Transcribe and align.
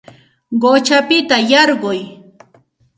Quchapita 0.61 1.37
yarquy 1.51 1.99